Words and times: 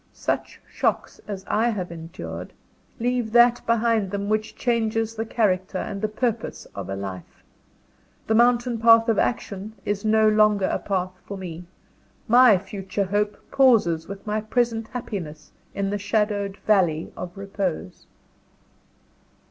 Such 0.13 0.59
shocks 0.67 1.21
as 1.27 1.45
I 1.47 1.69
have 1.69 1.91
endured, 1.91 2.53
leave 2.99 3.31
that 3.33 3.61
behind 3.67 4.09
them 4.09 4.29
which 4.29 4.55
changes 4.55 5.13
the 5.13 5.27
character 5.27 5.77
and 5.77 6.01
the 6.01 6.07
purpose 6.07 6.65
of 6.73 6.89
a 6.89 6.95
life. 6.95 7.43
The 8.25 8.33
mountain 8.33 8.79
path 8.79 9.09
of 9.09 9.19
Action 9.19 9.73
is 9.85 10.03
no 10.03 10.27
longer 10.27 10.65
a 10.65 10.79
path 10.79 11.11
for 11.23 11.37
me; 11.37 11.65
my 12.27 12.57
future 12.57 13.05
hope 13.05 13.37
pauses 13.51 14.07
with 14.07 14.25
my 14.25 14.41
present 14.41 14.87
happiness 14.87 15.51
in 15.75 15.91
the 15.91 15.99
shadowed 15.99 16.57
valley 16.65 17.13
of 17.15 17.37
Repose. 17.37 18.07